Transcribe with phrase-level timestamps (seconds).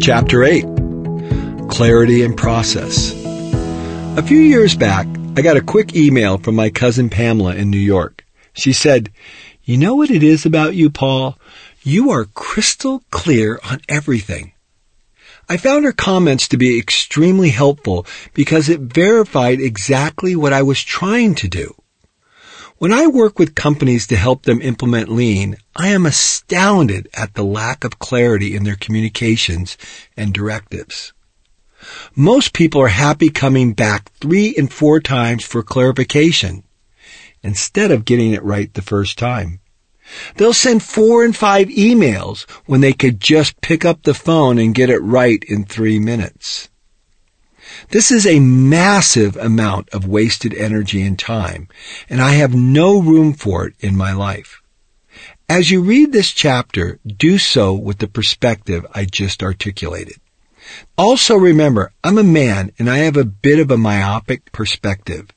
[0.00, 0.64] Chapter 8
[1.68, 3.12] Clarity and Process.
[4.16, 7.78] A few years back, I got a quick email from my cousin Pamela in New
[7.78, 8.24] York.
[8.52, 9.10] She said,
[9.64, 11.36] You know what it is about you, Paul?
[11.82, 14.52] You are crystal clear on everything.
[15.48, 20.82] I found her comments to be extremely helpful because it verified exactly what I was
[20.82, 21.74] trying to do.
[22.78, 27.42] When I work with companies to help them implement lean, I am astounded at the
[27.42, 29.76] lack of clarity in their communications
[30.16, 31.12] and directives.
[32.14, 36.62] Most people are happy coming back three and four times for clarification
[37.42, 39.58] instead of getting it right the first time.
[40.36, 44.72] They'll send four and five emails when they could just pick up the phone and
[44.72, 46.68] get it right in three minutes.
[47.90, 51.68] This is a massive amount of wasted energy and time,
[52.08, 54.60] and I have no room for it in my life.
[55.48, 60.16] As you read this chapter, do so with the perspective I just articulated.
[60.98, 65.30] Also remember, I'm a man and I have a bit of a myopic perspective.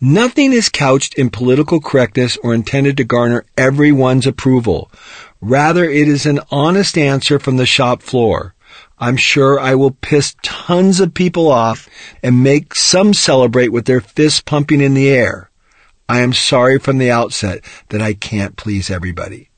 [0.00, 4.90] Nothing is couched in political correctness or intended to garner everyone's approval.
[5.40, 8.55] Rather, it is an honest answer from the shop floor.
[8.98, 11.88] I'm sure I will piss tons of people off
[12.22, 15.50] and make some celebrate with their fists pumping in the air.
[16.08, 19.50] I am sorry from the outset that I can't please everybody,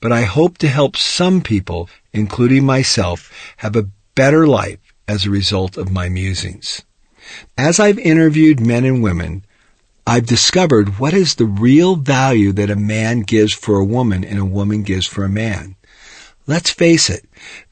[0.00, 5.30] but I hope to help some people, including myself, have a better life as a
[5.30, 6.82] result of my musings.
[7.56, 9.44] As I've interviewed men and women,
[10.06, 14.38] I've discovered what is the real value that a man gives for a woman and
[14.38, 15.76] a woman gives for a man.
[16.46, 17.24] Let's face it,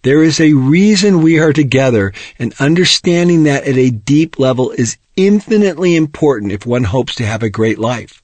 [0.03, 4.97] there is a reason we are together and understanding that at a deep level is
[5.17, 8.23] infinitely important if one hopes to have a great life.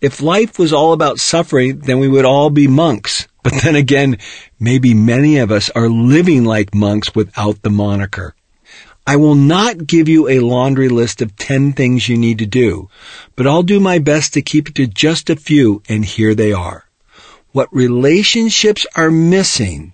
[0.00, 3.26] If life was all about suffering, then we would all be monks.
[3.42, 4.18] But then again,
[4.58, 8.34] maybe many of us are living like monks without the moniker.
[9.06, 12.88] I will not give you a laundry list of 10 things you need to do,
[13.34, 16.52] but I'll do my best to keep it to just a few, and here they
[16.52, 16.84] are.
[17.52, 19.92] What relationships are missing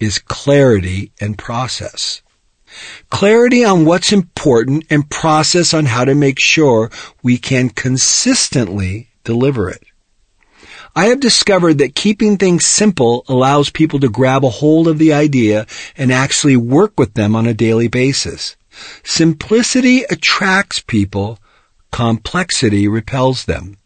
[0.00, 2.22] is clarity and process.
[3.10, 6.90] Clarity on what's important and process on how to make sure
[7.22, 9.82] we can consistently deliver it.
[10.96, 15.12] I have discovered that keeping things simple allows people to grab a hold of the
[15.12, 15.66] idea
[15.96, 18.56] and actually work with them on a daily basis.
[19.02, 21.38] Simplicity attracts people,
[21.90, 23.76] complexity repels them.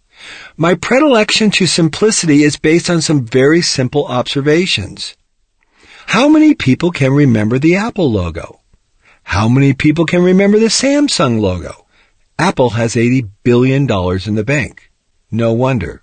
[0.56, 5.16] My predilection to simplicity is based on some very simple observations.
[6.06, 8.60] How many people can remember the Apple logo?
[9.24, 11.86] How many people can remember the Samsung logo?
[12.38, 14.90] Apple has $80 billion in the bank.
[15.30, 16.02] No wonder.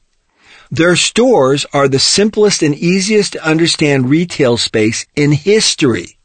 [0.70, 6.18] Their stores are the simplest and easiest to understand retail space in history.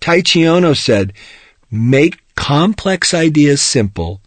[0.00, 1.12] Taiichi Ohno said,
[1.70, 4.20] make complex ideas simple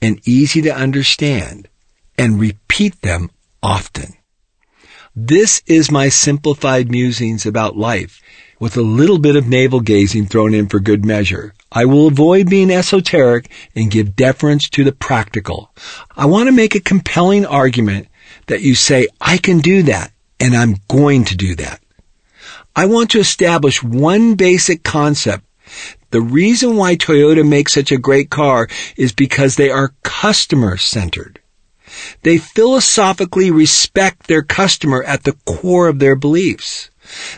[0.00, 1.68] and easy to understand
[2.18, 3.30] and repeat them
[3.62, 4.14] often.
[5.14, 8.20] This is my simplified musings about life
[8.60, 11.54] with a little bit of navel gazing thrown in for good measure.
[11.72, 15.70] I will avoid being esoteric and give deference to the practical.
[16.16, 18.08] I want to make a compelling argument
[18.46, 21.80] that you say, I can do that and I'm going to do that.
[22.74, 25.44] I want to establish one basic concept.
[26.10, 31.40] The reason why Toyota makes such a great car is because they are customer centered.
[32.22, 36.90] They philosophically respect their customer at the core of their beliefs.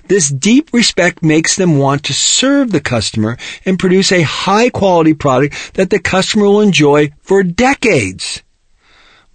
[0.07, 5.15] This deep respect makes them want to serve the customer and produce a high quality
[5.15, 8.43] product that the customer will enjoy for decades.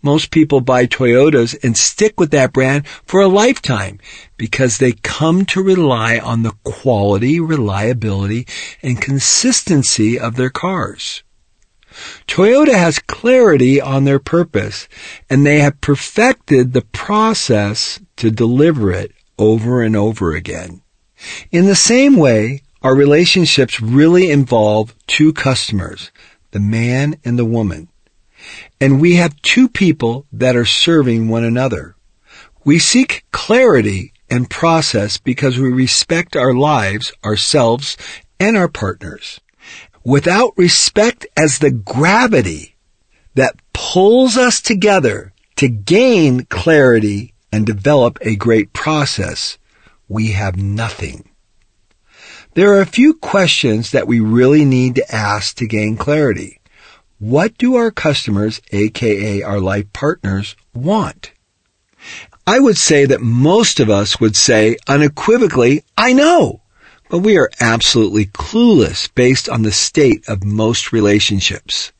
[0.01, 4.00] Most people buy Toyotas and stick with that brand for a lifetime
[4.35, 8.45] because they come to rely on the quality, reliability,
[8.81, 11.23] and consistency of their cars.
[12.28, 14.88] Toyota has clarity on their purpose
[15.30, 20.81] and they have perfected the process to deliver it over and over again.
[21.52, 26.12] In the same way, our relationships really involve two customers,
[26.51, 27.88] the man and the woman.
[28.81, 31.96] And we have two people that are serving one another.
[32.66, 37.96] We seek clarity and process because we respect our lives, ourselves,
[38.39, 39.39] and our partners
[40.04, 42.75] without respect as the gravity
[43.36, 49.57] that pulls us together to gain clarity and develop a great process,
[50.07, 51.30] we have nothing.
[52.56, 56.60] There are a few questions that we really need to ask to gain clarity.
[57.19, 61.31] What do our customers, aka our life partners, want?
[62.45, 66.62] I would say that most of us would say unequivocally, I know.
[67.13, 71.92] But we are absolutely clueless based on the state of most relationships.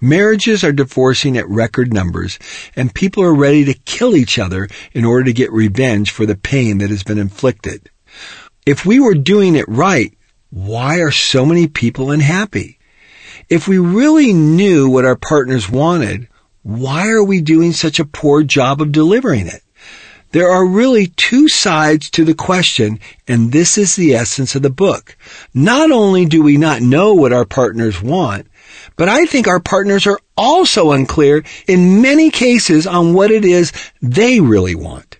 [0.00, 2.36] Marriages are divorcing at record numbers,
[2.74, 6.34] and people are ready to kill each other in order to get revenge for the
[6.34, 7.90] pain that has been inflicted.
[8.66, 10.18] If we were doing it right,
[10.50, 12.80] why are so many people unhappy?
[13.48, 16.26] If we really knew what our partners wanted,
[16.64, 19.62] why are we doing such a poor job of delivering it?
[20.32, 24.70] There are really two sides to the question, and this is the essence of the
[24.70, 25.16] book.
[25.52, 28.46] Not only do we not know what our partners want,
[28.96, 33.72] but I think our partners are also unclear in many cases on what it is
[34.00, 35.18] they really want.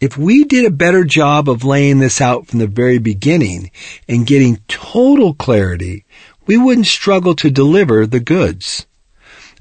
[0.00, 3.70] If we did a better job of laying this out from the very beginning
[4.08, 6.04] and getting total clarity,
[6.46, 8.86] we wouldn't struggle to deliver the goods.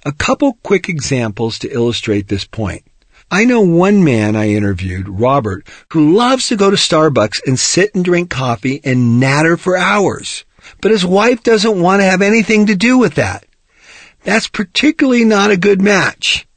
[0.04, 2.84] A couple quick examples to illustrate this point.
[3.32, 7.94] I know one man I interviewed, Robert, who loves to go to Starbucks and sit
[7.96, 10.46] and drink coffee and natter for hours.
[10.82, 13.46] But his wife doesn't want to have anything to do with that.
[14.24, 16.48] That's particularly not a good match.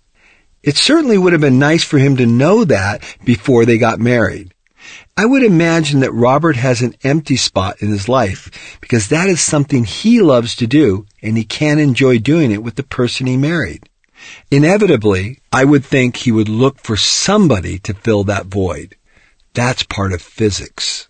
[0.62, 4.54] It certainly would have been nice for him to know that before they got married.
[5.16, 9.40] I would imagine that Robert has an empty spot in his life because that is
[9.40, 13.36] something he loves to do and he can't enjoy doing it with the person he
[13.36, 13.88] married.
[14.50, 18.96] Inevitably, I would think he would look for somebody to fill that void.
[19.54, 21.08] That's part of physics.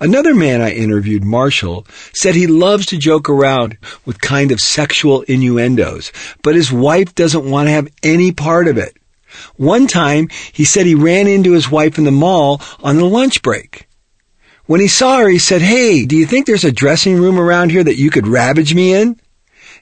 [0.00, 5.22] Another man I interviewed, Marshall, said he loves to joke around with kind of sexual
[5.22, 6.10] innuendos,
[6.42, 8.96] but his wife doesn't want to have any part of it.
[9.56, 13.42] One time, he said he ran into his wife in the mall on the lunch
[13.42, 13.86] break.
[14.64, 17.70] When he saw her, he said, Hey, do you think there's a dressing room around
[17.70, 19.20] here that you could ravage me in?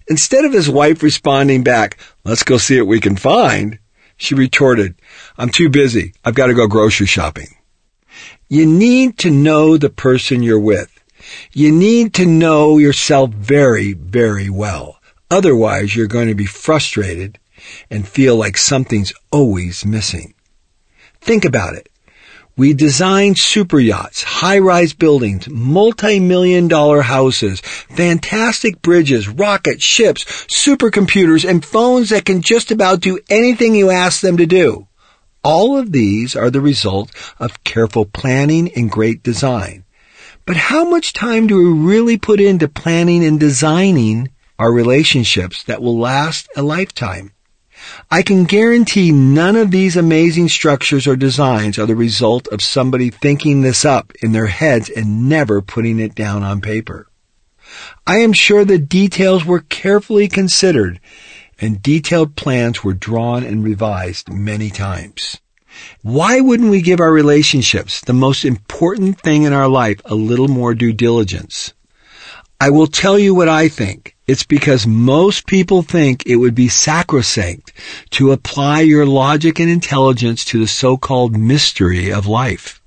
[0.08, 3.78] Instead of his wife responding back, let's go see what we can find,
[4.16, 4.94] she retorted,
[5.36, 6.14] I'm too busy.
[6.24, 7.48] I've got to go grocery shopping.
[8.48, 10.90] You need to know the person you're with.
[11.52, 14.98] You need to know yourself very, very well.
[15.30, 17.38] Otherwise, you're going to be frustrated
[17.90, 20.34] and feel like something's always missing.
[21.20, 21.88] Think about it.
[22.58, 31.64] We design super yachts, high-rise buildings, multi-million dollar houses, fantastic bridges, rockets, ships, supercomputers, and
[31.64, 34.88] phones that can just about do anything you ask them to do.
[35.44, 39.84] All of these are the result of careful planning and great design.
[40.44, 45.80] But how much time do we really put into planning and designing our relationships that
[45.80, 47.30] will last a lifetime?
[48.10, 53.10] I can guarantee none of these amazing structures or designs are the result of somebody
[53.10, 57.08] thinking this up in their heads and never putting it down on paper.
[58.06, 61.00] I am sure the details were carefully considered
[61.60, 65.38] and detailed plans were drawn and revised many times.
[66.02, 70.48] Why wouldn't we give our relationships, the most important thing in our life, a little
[70.48, 71.72] more due diligence?
[72.60, 74.16] I will tell you what I think.
[74.28, 77.72] It's because most people think it would be sacrosanct
[78.10, 82.82] to apply your logic and intelligence to the so-called mystery of life.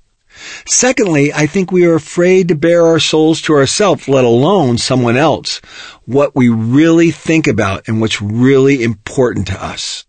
[0.66, 5.16] Secondly, I think we are afraid to bare our souls to ourselves, let alone someone
[5.16, 5.60] else,
[6.04, 10.04] what we really think about and what's really important to us.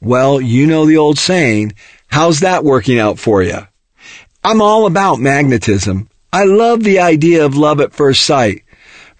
[0.00, 1.72] Well, you know the old saying,
[2.06, 3.66] how's that working out for you?
[4.44, 6.08] I'm all about magnetism.
[6.32, 8.62] I love the idea of love at first sight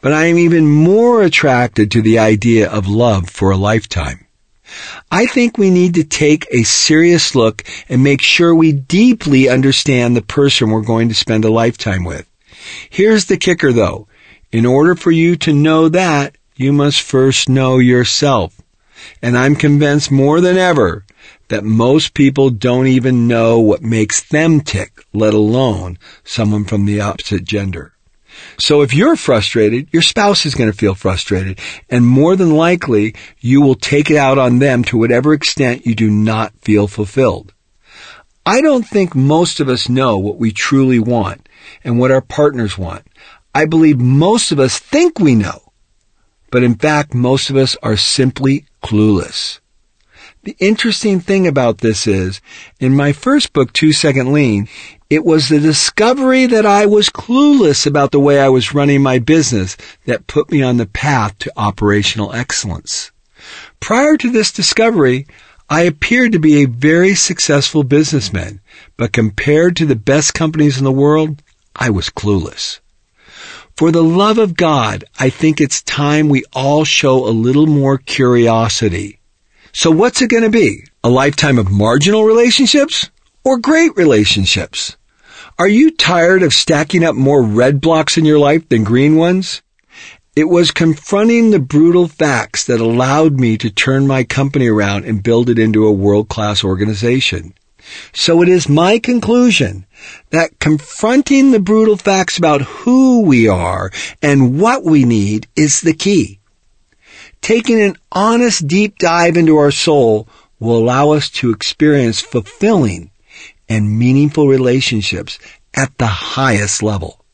[0.00, 4.26] but I am even more attracted to the idea of love for a lifetime.
[5.10, 10.16] I think we need to take a serious look and make sure we deeply understand
[10.16, 12.28] the person we're going to spend a lifetime with.
[12.88, 14.06] Here's the kicker though.
[14.52, 18.60] In order for you to know that, you must first know yourself.
[19.22, 21.04] And I'm convinced more than ever
[21.48, 27.00] that most people don't even know what makes them tick, let alone someone from the
[27.00, 27.94] opposite gender.
[28.58, 31.58] So if you're frustrated, your spouse is going to feel frustrated.
[31.88, 35.94] And more than likely, you will take it out on them to whatever extent you
[35.94, 37.52] do not feel fulfilled.
[38.44, 41.48] I don't think most of us know what we truly want
[41.84, 43.06] and what our partners want.
[43.54, 45.72] I believe most of us think we know.
[46.50, 49.59] But in fact, most of us are simply clueless.
[50.42, 52.40] The interesting thing about this is,
[52.78, 54.68] in my first book, Two Second Lean,
[55.10, 59.18] it was the discovery that I was clueless about the way I was running my
[59.18, 63.10] business that put me on the path to operational excellence.
[63.80, 65.26] Prior to this discovery,
[65.68, 68.60] I appeared to be a very successful businessman,
[68.96, 71.42] but compared to the best companies in the world,
[71.76, 72.80] I was clueless.
[73.76, 77.98] For the love of God, I think it's time we all show a little more
[77.98, 79.19] curiosity.
[79.72, 80.84] So what's it going to be?
[81.04, 83.08] A lifetime of marginal relationships
[83.44, 84.96] or great relationships?
[85.58, 89.62] Are you tired of stacking up more red blocks in your life than green ones?
[90.34, 95.22] It was confronting the brutal facts that allowed me to turn my company around and
[95.22, 97.54] build it into a world-class organization.
[98.12, 99.86] So it is my conclusion
[100.30, 103.90] that confronting the brutal facts about who we are
[104.22, 106.39] and what we need is the key.
[107.40, 110.28] Taking an honest deep dive into our soul
[110.58, 113.10] will allow us to experience fulfilling
[113.68, 115.38] and meaningful relationships
[115.74, 117.24] at the highest level.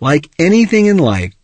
[0.00, 1.34] Like anything in life,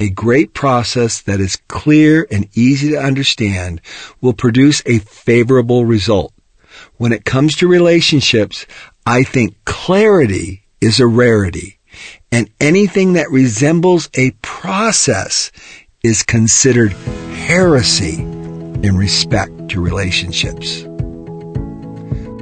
[0.00, 3.80] a great process that is clear and easy to understand
[4.20, 6.32] will produce a favorable result.
[6.96, 8.66] When it comes to relationships,
[9.06, 11.78] I think clarity is a rarity.
[12.32, 15.52] And anything that resembles a process
[16.02, 16.94] is considered
[17.44, 20.82] heresy in respect to relationships.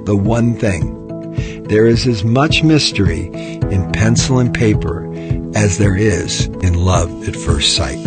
[0.05, 1.65] The one thing.
[1.65, 5.13] There is as much mystery in pencil and paper
[5.57, 7.99] as there is in love at first sight.